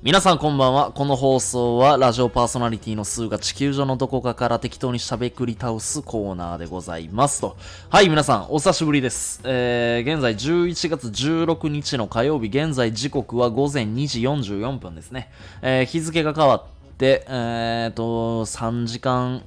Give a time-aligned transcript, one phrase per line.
[0.00, 0.92] 皆さんこんばんは。
[0.92, 7.56] この放送はラジオパーソナリティの数が地球上のどこかから適当にしゃべくり倒すコーナーでございますと。
[7.90, 9.40] はい、皆さんお久しぶりです。
[9.42, 15.32] えー、現在11月16日の火曜日、現在時刻は午前2時44分ですね。
[15.62, 19.42] えー、日付が変わって、えーと、3時間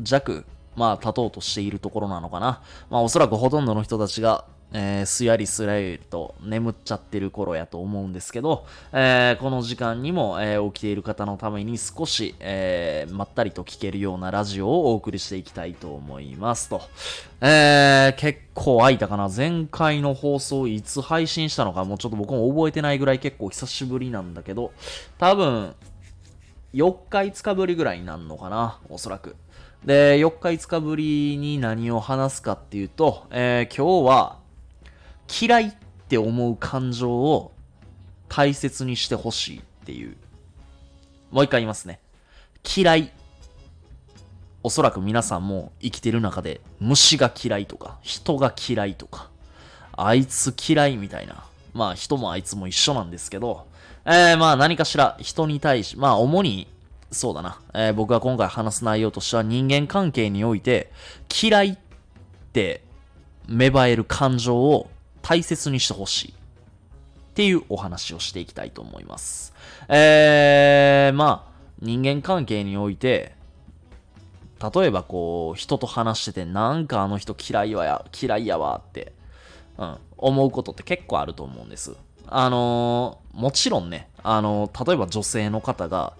[0.00, 0.44] 弱、
[0.76, 2.62] まあ、経とうとしているところなのかな。
[2.90, 4.44] まあ、おそらくほとんどの人たちが、
[4.78, 16.82] えーすやりすやりと眠っちゃってる頃やと思うんですけど、えーこの時間にも、えー起きている方のために少し、えまったりと聞けるようなラジオをお送りしていきたいと思いますと。
[17.40, 19.30] え結構空いたかな？
[19.34, 24.72] 前回の放送いつ配信したのかもうちょっと僕も覚えてないぐらい結構久しぶりなんだけど、
[25.16, 25.74] 多分、
[26.74, 29.36] 4日5日ぶりぐらいになるのかな、おそらく。
[29.86, 34.45] で、4日5日ぶりに何を話すかっていうと、え今日は、
[35.28, 35.72] 嫌いっ
[36.08, 37.52] て思う感情を
[38.28, 40.16] 大切にしてほしいっていう。
[41.30, 42.00] もう一回言いますね。
[42.76, 43.12] 嫌い。
[44.62, 49.30] おそらく皆さんも生きてる中で虫が嫌いとか、人が嫌いとか、
[49.96, 51.44] あいつ嫌いみたいな。
[51.72, 53.66] まあ人もあいつも一緒なんですけど、
[54.04, 56.68] えー、まあ何かしら人に対し、まあ主に
[57.12, 60.90] そうだな、えー僕が今回話す内容としては人間関係において
[61.42, 61.78] 嫌いっ
[62.52, 62.82] て
[63.48, 64.90] 芽生える感情を
[65.28, 66.34] 大切にしてほしいっ
[67.34, 69.52] ていうお話をしていきたいと思います。
[69.88, 73.34] えー、まあ人間関係において
[74.62, 79.12] 例えばこう人と話しててなんかあの人嫌いわや嫌いやわって、
[79.78, 81.96] うん、思うことって結構あると思うんです。
[82.28, 86.12] あのーもちろんね、あのー例えば女性の方が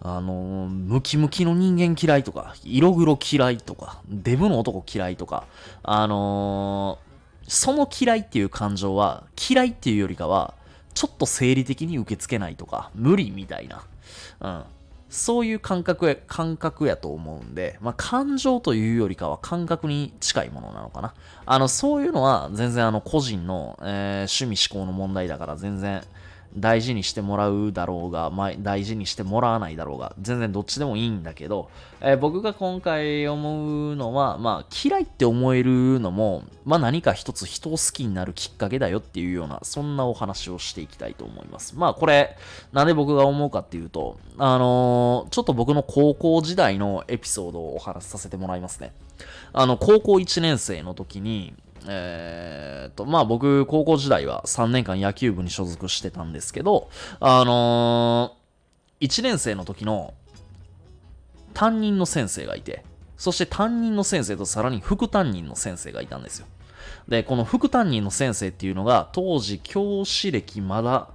[0.00, 5.44] あのームキムキの人間嫌いとか、色黒嫌いとか、デブの男嫌いとか、
[5.84, 7.11] あのー
[7.52, 10.54] その嫌いっていう感情は、嫌いっていうよりかは、
[10.94, 13.84] ちょっと生理的に受け付けないとか、無理みたいな。
[14.40, 14.64] うん。
[15.10, 21.12] そういう感覚や、感覚やと思うんで、まあ、感情というよりかは感覚に近いものなのかな。
[21.44, 26.02] あの、そういうのは全然あの、個人の、えー趣味思考の問題だから全然
[26.56, 31.70] 大事にしてもらうだろうが、まあ、大事にしてもらわないだろうが、全然どっちでもいいんだけど、
[32.00, 41.74] えー僕が今回思うのは、まあ、嫌いって思えるのも、まあ、何か一つ人を好きになるきっかけだよっていうような、そんなお話をしていきたいと思います。
[41.76, 42.36] まあ、これ、
[42.72, 48.92] なんで僕が思うかっていうと、あのーちょっと僕の高校時代のエピソードをお話しさせてもらいますね。
[49.52, 51.54] あの、高校1年生の時に、
[51.88, 56.88] えーっと、まあ僕、高校時代は3年間野球部に所属してたんですけど、
[57.20, 60.14] あのー、1年生の時の
[61.54, 62.84] 担任の先生がいて、
[63.16, 66.46] そして担任の先生とさらに副担任の先生がいたんですよ。
[67.08, 71.08] で、この副担任の先生っていうのが、当時教師歴まだ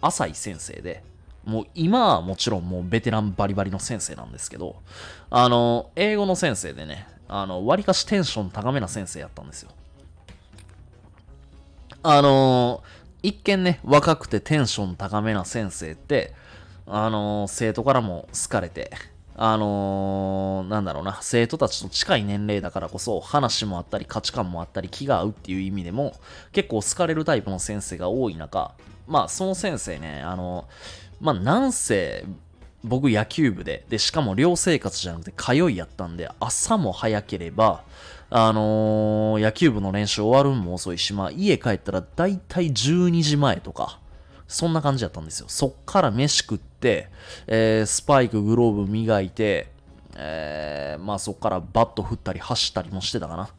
[0.00, 1.02] 浅い先生で、
[1.44, 4.76] もう今はもちろんもうベテランバリバリの先生なんですけど、
[5.30, 9.70] あの、英語の先生でね、あの、割かしテンション高めな先生やったんですよ。
[12.02, 12.82] あの
[13.22, 16.32] 一見ね、若くてテンション高めな先生って、
[16.86, 18.90] あの生徒からも好かれて、
[19.36, 26.14] あのなんだろうな、生徒たちと近い年齢だからこそ、話もあったり、価値観もあったり、気が合うっていう意味でも、
[26.52, 28.74] 結構好かれるタイプの先生が多い中、
[29.06, 30.66] まあ、その先生ね、あの
[31.20, 32.24] まあ、なんせ、
[32.82, 37.84] 僕野球部で、で、しかも寮生活じゃなくて通いやったんで、朝も早ければ、
[38.32, 43.98] あのー野球部の練習終わるんも遅いし、まあ家帰ったら大体12時前とか、
[44.46, 45.46] そんな感じだったんですよ。
[45.48, 47.08] そっから飯食って、
[47.48, 49.72] えースパイク、グローブ磨いて、
[50.14, 53.50] えーまあそっからバット振ったり走ったりもしてたかな。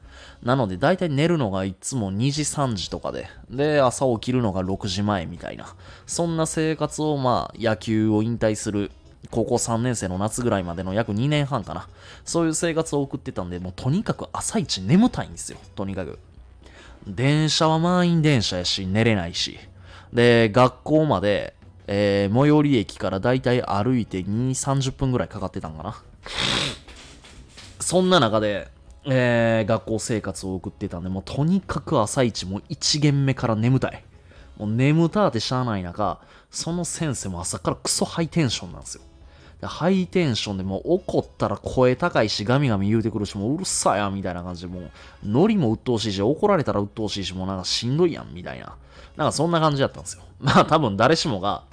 [0.44, 5.76] なので大体寝るのがいつも2時3時とかで、で、朝起きるのが6時前みたいな。
[6.06, 8.92] そんな生活をまあ野球を引退する
[9.30, 11.88] 高校3年生の夏ぐらいまでの約2年半かな。
[12.26, 15.58] そういう生活を送ってたんで、もうとにかく朝一眠たいんですよ。
[15.76, 16.20] とにかく。
[17.08, 19.59] 電車は満員電車やし、寝れないし。
[20.14, 21.53] で、学校まで、
[21.88, 26.02] えー最寄り駅からだいたい歩いて2、30分ぐらいかかってたんかな。
[27.79, 28.70] そんな中で、
[29.06, 34.03] えー学校生活を送ってたんで、もうとにかく朝一もう1限目から眠たい。
[34.58, 36.20] もう眠たってしゃあない中、
[36.52, 39.02] その先生も朝からクソハイテンションなんですよ。
[39.67, 44.91] ハイテンションでもう怒ったら声高いし、ガミガミ言うてくるし、もううるさいやんみたいな感じで、もう
[45.23, 48.75] ノリも鬱陶しいし、怒られたら鬱陶しいし、もうなんかしんどいやんみたいな。
[49.17, 50.23] なんかそんな感じだったんですよ。
[50.40, 51.63] まあ多分誰しもが、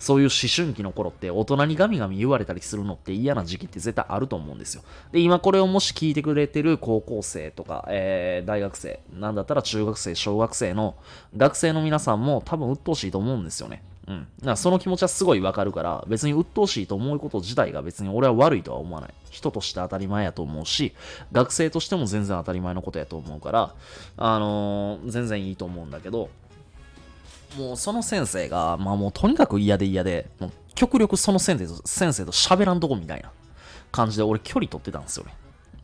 [0.00, 4.82] そういう思春期の頃って大人にガミガミ言われたりするのって嫌な時期って絶対あると思うんですよ。
[5.12, 10.96] で、今これをもし聞いてくれてる高校生とか、えー、大学生、なんだったら中学生、小学生の
[11.36, 13.82] 学生の皆さんも多分鬱陶しいと思うんですよね。
[14.10, 14.18] うん。
[14.40, 19.14] だからその気持ちはすごいわかるから、別に鬱陶しいと思うこと自体が別に俺は悪いとは思わない。
[19.30, 20.92] 人として当たり前やと思うし、
[21.30, 23.74] 学生としても全然当たり前のことやと思うから、
[24.16, 26.28] あのー全然いいと思うんだけど、
[27.56, 33.30] もうその先生が、まあもうとにかく嫌で嫌で、もう極力その先生と先生と喋らんとこみたいな
[33.92, 35.34] 感じで俺距離取ってたんですよね。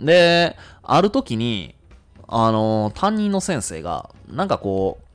[0.01, 1.77] で、ある時に、
[2.27, 5.06] あのー担任の先生が、なんかこう、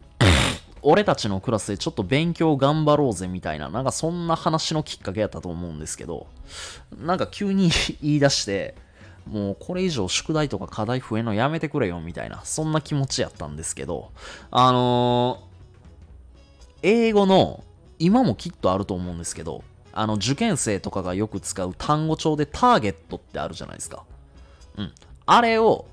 [0.84, 6.28] 俺たちのクラスでちょっと勉強頑張ろうぜみたいな、なんかそんな話のきっかけやったと思うんですけど、
[6.98, 7.70] なんか急に
[8.02, 8.76] 言い出して、
[9.28, 14.12] もうこれ以上宿題とか課題増えのやめてくれよみたいな、そんな気持ちやったんですけど、
[14.50, 15.52] あのー
[16.84, 17.64] 英語の、
[18.00, 19.64] 今もきっとあると思うんですけど、
[19.94, 24.04] あの受験生とかがよく使う単語帳でターゲットってあるじゃないですか。
[24.78, 24.92] うん。
[25.26, 25.86] あれを、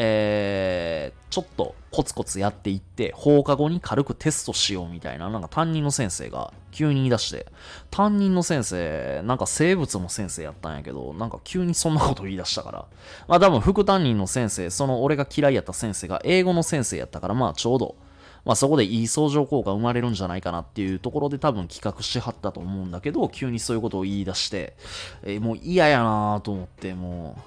[0.00, 7.46] えー、ちょっとコツコツやっていって、放課後に軽くテストしようみたいな、なんか担任の先生が急に言い出して、
[7.90, 12.86] 担任の先生、なんか生物の先生やったんやけど、なんか急にそんなこと言い出したから、
[13.26, 17.96] まあ多分副担任の先生、その俺が嫌いやった先生が英語の先生やったから、まあちょうど、
[18.44, 24.76] まあそこでいい相乗効果生まれるんじゃないかなっていうところで多分企画しはったと思うんだけど、急にそういうことを言い出して、
[25.24, 27.40] えーもう嫌やなぁと思って、もう、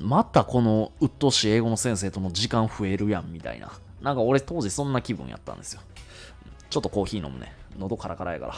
[0.00, 3.72] またこの鬱陶しい英語の先生との時間増えるやんみたいな。
[4.02, 5.80] なんか俺当時そんな気分やったんですよ。
[6.68, 7.52] ちょっとコーヒー飲むね。
[7.78, 8.54] 喉カラカラやから。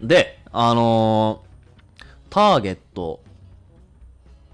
[0.00, 1.48] で、あのー
[2.30, 3.20] ターゲット、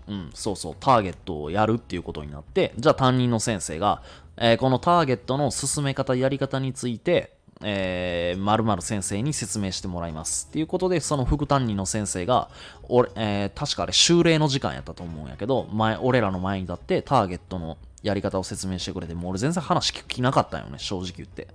[0.06, 4.00] うん、そうそう、ターゲットをやるっていうことになって、じゃあ担任の先生が、
[4.36, 10.46] えーこのターゲットの進め方、やり方について、えー、〇〇先生に説明してもらいます。
[10.50, 12.48] っていうことで、その副担任の先生が、
[12.88, 21.48] 俺、えー確かあれ、修例の時間やったと思うんやけど、前、俺らの前に立って、ターゲットのやり方を説明してくれて、もう俺全然話聞きなかったんよね、正直言って。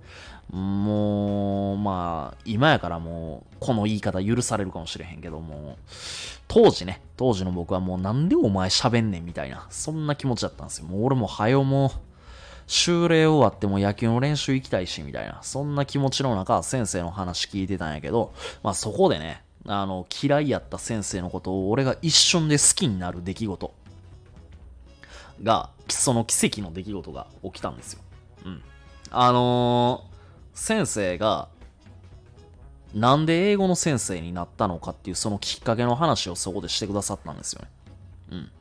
[0.52, 5.78] もう、まあ、今やからもう、この言い方許されるかもしれへんけども、
[6.48, 10.86] 当時ね、当時の僕はもうなんでお前喋んねんみたいな、そんな気持ちだったんですよ。
[10.86, 11.90] もう俺も早よもう、
[12.70, 18.32] 修例終わっても野球の練習行きたいし、みたいな、そんな気持ちの中、先生の話聞いてたんやけど、
[18.62, 23.74] まあそこでね、あの、嫌いやった先生のことを俺が一瞬で好きになる出来事
[25.42, 28.02] が、その奇跡の出来事が起きたんですよ。
[28.44, 28.62] うん。
[29.10, 30.10] あのー
[30.54, 31.48] 先生が、
[32.94, 37.68] なんで英語の先生になったのかっていうそのきっかけの話をそこでしてくださったんですよね。
[38.32, 38.52] うん。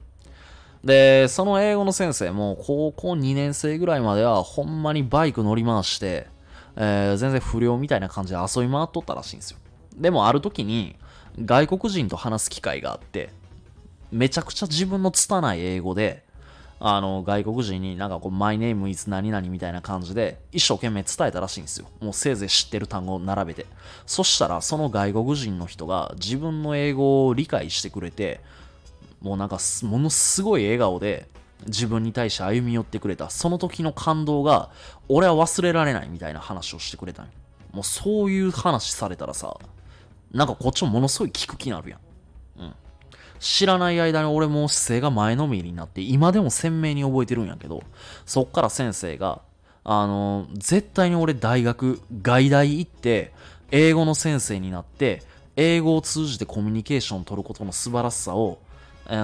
[0.83, 6.27] で、その英語の先生も高校2年生ぐらいまではほんまにバイク乗り回して、
[6.75, 9.59] えー全然不良みたいな感じで遊び回っとったらしいんですよ。
[9.95, 10.95] でもある時に
[11.43, 13.29] 外国人と話す機会があって、
[14.11, 16.23] めちゃくちゃ自分の拙い英語で、
[16.81, 21.87] あの、外国人になんかこう、My name is 何々みたいな感じで、一生懸命伝えたらしいんですよ。
[21.99, 23.65] もうせいぜい知ってる単語を並べて。
[24.05, 28.39] そしたら、その外国人の人が自分の英語を理解してくれて、
[29.21, 31.27] もうなんか、ものすごい笑顔で、
[31.65, 33.29] 自分に対して歩み寄ってくれた。
[33.29, 34.69] その時の感動が、
[35.09, 37.31] 俺は忘れられないみたいな話をしてくれたんよ
[37.71, 39.57] もうそういう話されたらさ、
[40.31, 41.99] なんかこっちもものすごい聞く気になるやん。
[42.61, 42.73] うん
[43.39, 47.83] 知らない間に俺も姿勢が前のめりになって、今でも鮮明に覚えてるんやけど、
[48.25, 49.41] そっから先生が、
[49.85, 53.31] あの絶対に俺大学、外大行って、
[53.71, 55.23] 英語の先生になって、
[55.55, 58.59] 英語を通じてコミュニケーションを取ることの素晴らしさを、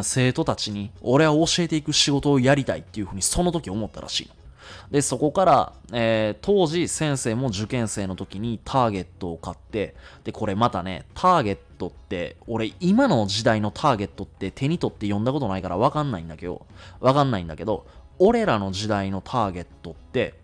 [0.04, 4.36] 生徒たちに、俺は教えていく仕事をやりたいっていうふうにその時思ったらしいの。
[4.92, 16.66] で、そこから、えー当時先生も受験生の時にターゲットを買って、で、これまたね、ターゲットって、俺今の時代のターゲットって手に取って読んだことないからわかんないんだけど、
[17.00, 17.86] わかんないんだけど、
[18.20, 20.36] 俺らの時代のターゲットって、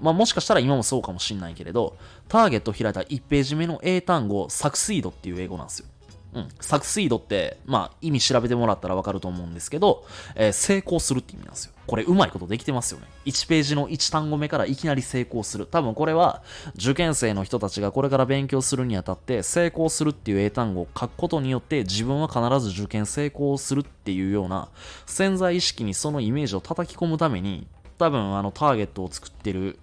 [0.00, 1.96] まあもしかしたら今もそうかもしんないけれど、
[2.28, 5.86] ターゲットを開いた1ページ目の英単語、サクシードっていう英語なんですよ。
[6.32, 6.48] うん。
[6.60, 11.72] サクシードって、まあ意味調べてもらったらわかると思うんですけど、えー成功するって意味なんですよ。
[11.86, 13.06] これうまいことできてますよね。
[13.24, 15.66] 1ページの1単語目からいきなり成功する。
[15.66, 16.42] 多分これは
[16.76, 24.68] 受験生の人たちがこれから勉強するにあたって成功するっていう英単語を書くことによって自分は必ず受験成功するっていうような
[25.06, 27.66] 潜在意識にそのイメージを叩き込むために
[27.98, 29.78] 多分あのターゲットを作ってる、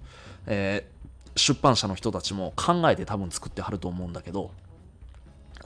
[0.46, 0.98] えー
[1.38, 4.52] 出版社の人たちも考えて多分作ってはると思うんだけど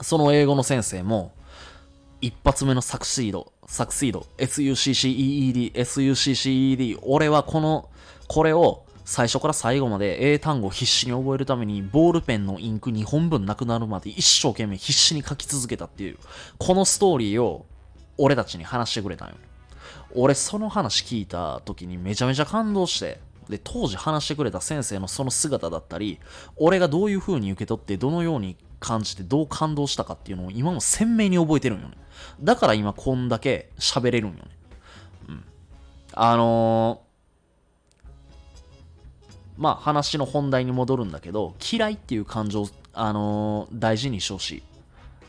[0.02, 1.32] その英語の先生も
[2.20, 7.88] 一発目のサクシード、サクシード、SUCCEED、SUCCED、俺はこの、
[8.28, 16.18] これを最初から最後まで英単語を必死に覚えるために、ボールペンのインク2本分なくなるまで一生懸命必死に書き続けたっていう、
[16.58, 17.66] このストーリーを
[18.18, 19.34] 俺たちに話してくれたんよ。
[20.14, 23.18] 俺その話聞いた時にめちゃめちゃ感動して、
[23.48, 26.20] で、当時話してくれた先生のその姿だったり、
[26.56, 31.96] 俺がどういう風に受け取って、どのように感じて、どう感動したかっていうのを今も鮮明に覚えてるんよね。
[32.42, 34.42] だから今こんだけ喋れるんよね。
[35.28, 35.44] うん。
[36.12, 44.62] あのー、まあ話の本題に戻るんだけど、嫌いっていう感情、あのー、大事にしてほしい。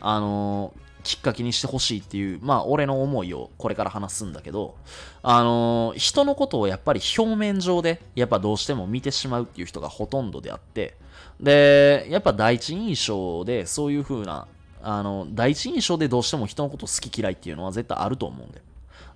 [0.01, 4.75] あのー、きっかけにしてほしいっていう、まあ俺の思いをこれから話すんだけど、
[5.21, 10.95] あのー、人のことをやっぱり表面上で、やっぱどうしても見てしまうっていう人がほとんどであって、
[11.39, 14.47] で、やっぱ第一印象でそういう風な、
[14.81, 18.63] あの、第一印象でどうしても人のこと好き嫌いっていうのは絶対あると思うんだよ。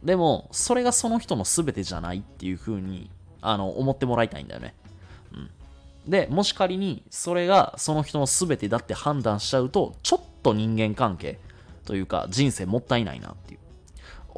[0.03, 3.09] でも、それがその人の全てじゃないっていう風に、
[3.41, 4.73] あの、思ってもらいたいんだよね。
[5.33, 5.49] うん。
[6.09, 11.39] で、もし仮にそれがその人の全てだって判断しちゃうと、ちょっと人間関係
[11.87, 13.59] というか人生もったいないなっていう。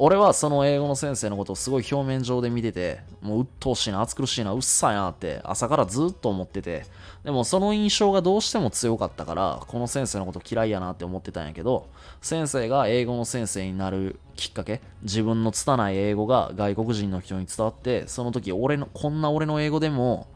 [0.02, 6.86] 俺はその英語の先生のことをすごい表面上で見てて、もう鬱陶しいな、暑苦しいな、うっさいなって朝からずっと思ってて、
[7.22, 11.86] でもその印象がどうしても強かったから、この先生のこと嫌いやなって思ってたんやけど、
[12.22, 20.28] 先生が英語の先生になるきっかけ、自分の拙い英語が外国人の人に伝わって、その時俺の、こんな俺の英語でも、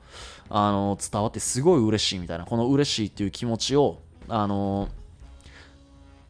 [0.51, 4.91] あの、伝わってすごい嬉しいみたいな、この嬉しいっていう気持ちを、あの、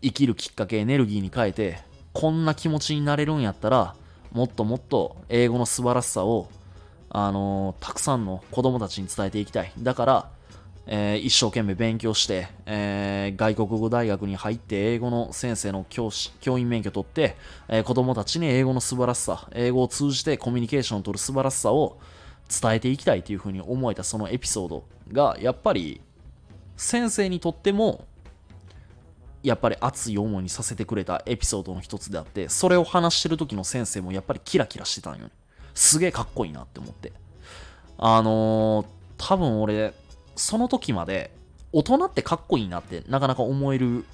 [0.04, 1.78] 生きるきっかけ、エネルギーに変えて、
[2.12, 3.94] こんな気持ちになれるんやったら、
[4.32, 6.50] もっともっと英語の素晴らしさを、
[7.08, 9.73] あのー、たくさんの子供たちに伝えていきたい。
[9.78, 10.30] だから、
[10.87, 17.37] えー、一生懸命勉強して、えー、外国語大学に入って英語の先生の教師教員免許取って、
[17.68, 21.99] えー、子供たちに英語の素晴らしさ、英語を通じてコミュニケーションを取る素晴らしさを
[22.49, 26.02] 伝えていきたいというふうに思えたそのエピソードが、やっぱり
[26.76, 28.04] 先生にとっても
[29.44, 35.30] やっぱり熱い思いにさせてくれたエピソードの一つであって、それを話してる時の先生もやっぱりキラキラしてたんよね。
[35.74, 37.12] すげえかっこいいなって思って。
[37.98, 38.86] あのー、
[39.18, 39.92] 多分俺、
[40.34, 41.30] その時まで
[41.72, 44.06] 大人ってかっこいいなってなかなか思える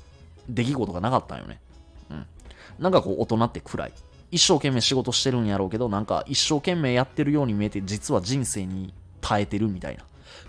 [0.49, 1.61] 出来事がなかったんよね。
[2.11, 2.27] うん。
[2.81, 3.93] なんかこう大人って暗い。
[4.33, 10.03] 一生懸命仕事してるんやろうけど、なんか一生懸命やってるように見えて、実は人生に耐えてるみたいな。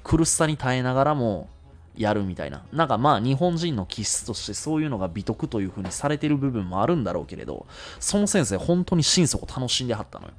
[0.04, 1.50] 苦しさに耐えながらも、
[1.96, 2.64] やるみたいな。
[2.72, 7.66] なんかまあ日本人の気質としてそういうのが美徳という風にされてる部分もあるんだろうけれど、
[8.00, 10.34] その先生本当に心底楽しんではったのよ。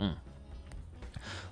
[0.00, 0.16] うん。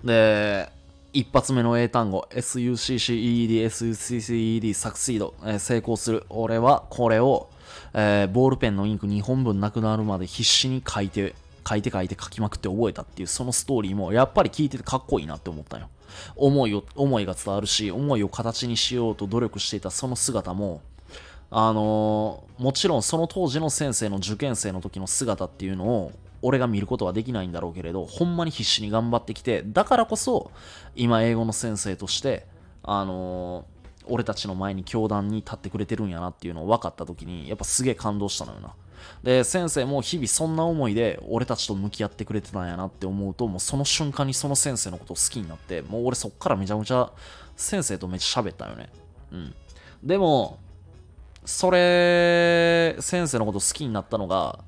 [0.07, 0.71] で、
[1.13, 6.25] 一発目の英単語、succed, succed, succeed、えー、成功する。
[6.29, 7.49] 俺はこれを、
[7.93, 11.35] えー、ボールペンのインク2本分なくなるまで必死に書いて、
[11.67, 15.89] 書いて書いて書きまくって覚えたっていうそのストーリーもやっぱり聞いててかっこいいなって思ったよ。
[16.37, 20.81] 思いを、思いが伝わるし、思いを形にしようと努力していたその姿も、
[21.51, 30.51] あのー、もちろんその当時の先生の受験生の時の姿っていうのを俺が見ることはできないんだろうけれど、ほんまに必死に頑張ってきて、だからこそ、
[30.95, 32.47] 今英語の先生として、
[32.83, 38.75] あのー、俺たちの前に教壇に立ってくれてるんやなっていうのを分かった時に、やっぱすげえ感動したのよな。
[39.23, 47.11] で、先生も日々そんな思いで俺たちと向き合ってくれてたんやなって思うと、もうその瞬間にその先生のことを好きになって、もう俺そっからめちゃめちゃ
[47.57, 48.91] 先生とめっちゃ喋ったよね。
[49.33, 49.55] うん。
[50.03, 50.59] でも、
[51.45, 54.61] それ、先生のこと好きになったのが、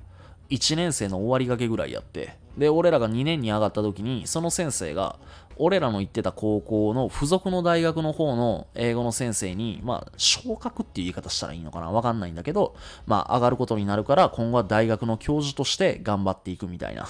[0.51, 5.19] 1年生の終わりがけぐらいやって、で、俺らが2年に上がった時に、その先生が、
[5.59, 17.07] 俺らの行ってた高校の付属の大学の方の英語の先生に、まあ、昇格っていう言い方したらいいのかなわかんないんだけど、まあ、上がることになるから、今後は大学の教授として頑張っていくみたいな。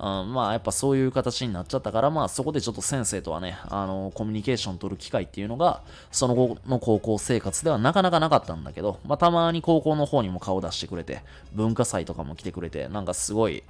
[0.00, 13.62] うん、まあ、やっぱそういう形になっちゃったから、まあ、そこでちょっと先生とはね、あの、コミュニケーション取る機会っていうのが、その後の高校生活ではなかなかなかったんだけど、まあ、たまに高校の方にも顔出してくれて、文化祭とかも来てくれて、なんかすごい、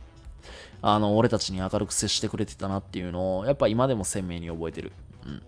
[0.82, 4.92] あの、俺たちに明るく接してくれてたなっていうのを、やっぱ今でも鮮明に覚えてる。
[5.26, 5.42] うん。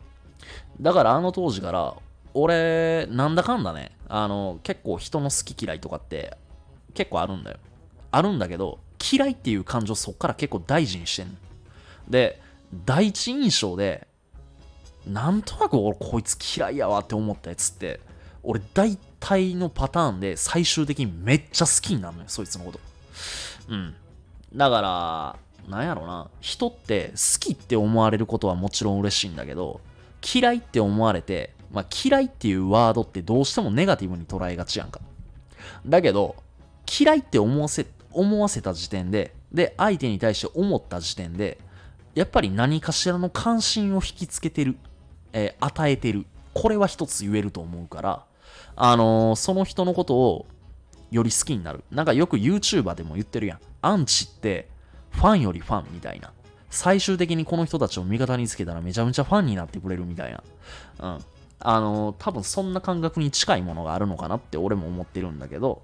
[0.81, 1.95] だからあの当時から、
[2.35, 6.37] 俺、なんだかんだね、あの、結構人の好き嫌いとかって
[6.95, 7.59] 結構あるんだよ。
[8.11, 8.79] あるんだけど、
[9.13, 11.35] 嫌いっていう感情そっから結構大事にしてんの。
[12.09, 12.41] で、
[12.85, 14.07] 第一印象で、
[15.07, 18.01] なんとなく俺こいつ嫌いやわって思ったやつって、
[18.43, 22.81] 俺大体のパターンで最終的にめっちゃ好きになるのよ、そいつのこと。
[23.69, 23.95] うん。
[24.55, 25.37] だから、
[25.69, 26.29] なんやろな。
[26.41, 29.81] 人って好きって思われることはもちろん嬉しいんだけど、
[30.35, 35.01] 嫌いって思われて、まあ、嫌いっていうワードってどうしてもネガティブに捉えがちやんか。
[35.87, 36.37] だけど、
[37.01, 41.59] 嫌いって思わせ、思わせた時点で、で、相手に対して思った時点で、
[42.15, 44.77] やっぱり何かしらの関心を引きつけてる、
[45.33, 46.27] えー、与えてる。
[46.53, 48.25] これは一つ言えると思うから、
[48.77, 50.47] あのー、その人のことを
[51.11, 51.85] より好きになる。
[51.91, 53.59] なんかよく YouTuber でも言ってるやん。
[53.83, 54.69] アンチって
[55.11, 56.33] ファンよりファンみたいな。
[56.71, 60.43] 最終的にこの人たちを味方につけたらめちゃめちゃファンになってくれるみたいな。
[61.01, 61.25] うん。
[61.61, 65.83] あの、多分そんな感覚に近いものがあるのかなって俺も思ってるんだけど、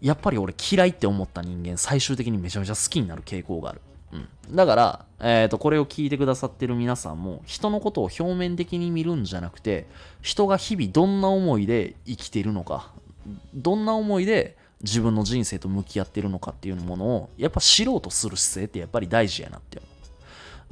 [0.00, 3.80] やっぱり俺嫌いって思った人間、最終的にめちゃめちゃ好きになる傾向がある。
[4.12, 4.16] う
[4.52, 4.56] ん。
[4.56, 9.86] だから、えっ、ー、と、これを聞いてくださってる皆さんも、人のことを表面的に見るんじゃなくて、
[10.20, 12.90] 人が日々どんな思いで生きてるのか、
[13.54, 19.80] どんな思いで自分の人生と向き合ってるのかっていうものを、やっぱ知ろうとする姿勢ってやっぱり大事やなって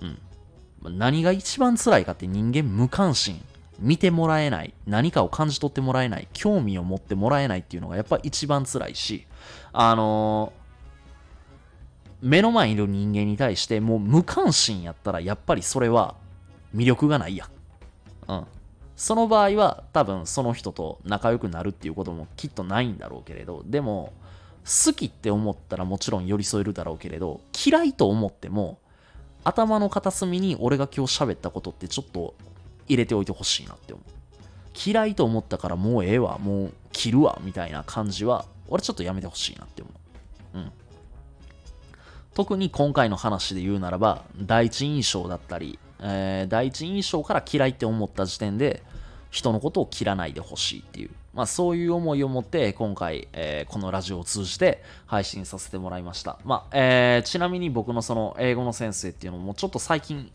[0.00, 0.88] 思う。
[0.88, 0.98] うん。
[0.98, 3.40] 何が一番辛いかって人間無関心。
[3.78, 4.74] 見てもらえない。
[4.86, 6.28] 何かを感じ取ってもらえない。
[6.32, 9.26] 興味を持ってもらえないっていうのがやっぱ一番辛いし、
[9.72, 16.14] あのー、目の前にいる人間に対してもう無関心やったらやっぱりそれは
[16.74, 17.48] 魅力がないや。
[18.28, 18.46] うん。
[19.00, 24.12] その場合は多分その人と仲良くなるっていうこともきっとないんだろうけれど、でも
[24.62, 28.78] 好きって思ったらもちろん寄り添えるだろうけれど、嫌いと思っても
[29.42, 32.34] 頭の片隅に俺が今日喋ったことってちょっと
[32.88, 34.12] 入れておいてほしいなって思う。
[34.86, 39.90] 嫌いと思ったからもうええわ、もう切るわ、みたいな感じは、俺ちょっとやめてほしいなって思
[40.54, 40.58] う。
[40.58, 40.72] うん。
[42.34, 48.82] 特に今回の話で言うならば、第一印象だったり、えー、第一印象から嫌いって思った時点で、
[49.30, 56.38] 人のことを切らないでほしいっていう、まあそういう思いを持って今回、えー、このラジオを通じて配信させてもらいました。
[56.44, 60.30] まあ、えー、ちなみに僕のその英語の先生っていうのもちょっと最近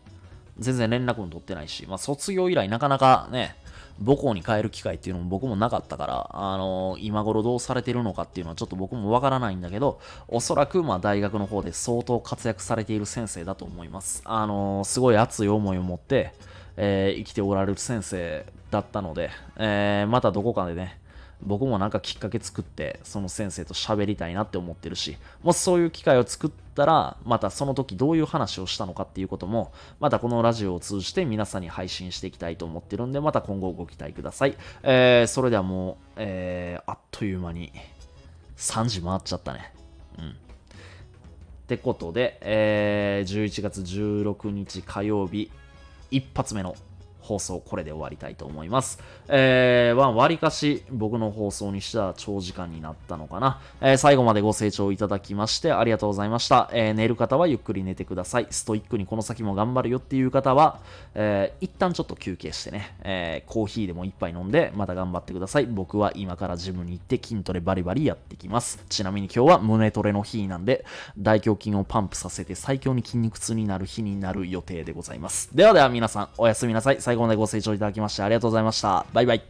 [0.58, 3.56] 全然連絡も取ってないし、まあ卒業以来なかなかね、
[4.04, 14.22] 母校に帰る機会っていうのも僕もなかったから、あのー、今頃どうされてるのかっていうのはちょっと僕もわからないんだけど、おそらくまあ大学の方で相当活躍されている先生だと思います。
[14.24, 16.32] あのー、すごい熱い思いを持って、
[16.76, 20.98] えー、生きておられる先生だったので、えー、またどこかでね、
[21.42, 34.56] 僕もなんかきっかけ作って、その先生と喋りたいなって思ってるし、もしそういう機会を作ったら、またその時どういう話をしたのかっていうことも、またこのラジオを通じて皆さんに配信していきたいと思ってるんで、また今後ご期待ください。
[34.82, 37.72] えー、それではもう、えー、あっという間に
[38.56, 39.72] 3時回っちゃったね。
[40.18, 40.30] うん。
[40.30, 40.32] っ
[41.66, 45.50] てことで、えー、11月16日火曜日、
[46.10, 46.76] 一発目の
[47.26, 49.00] 放送これで終わりたいと思います。
[49.28, 53.60] えー、わりかし僕の放送にしては長時間になったのかな。
[53.80, 56.70] えー、最後までご清聴いただきましてありがとうございました。
[56.72, 58.46] えー、寝る方はゆっくり寝てください。
[58.50, 60.80] ストイックにこの先も頑張るよっていう方は、
[61.14, 65.66] えー、一旦ちょっと休憩してね、えー、コーヒーでも一杯飲んでまた頑張ってください。
[65.66, 68.84] 僕は今からジムに行って筋トレバリバリやってきます。
[68.88, 70.84] ちなみに今日は胸トレの日なんで、
[71.18, 75.50] 大胸筋をパンプさせて最強に筋肉痛になる日になる予定でございます。
[75.54, 77.00] ではでは皆さん、おやすみなさい。
[77.00, 79.06] 最後までご清聴いただきましてありがとうございました。
[79.12, 79.42] バイバイ。